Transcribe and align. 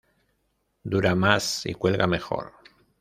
Dura 0.83 1.13
más 1.13 1.63
y 1.67 1.75
cuelga 1.75 2.07
mejor. 2.07 2.53